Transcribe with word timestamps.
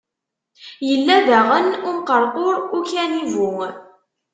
Yella 0.87 1.15
daɣen 1.27 1.67
umqerqur 1.89 2.55
ukanivu. 2.77 3.57